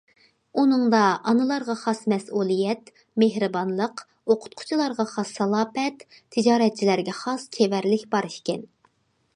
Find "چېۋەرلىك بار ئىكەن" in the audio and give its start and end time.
7.59-8.67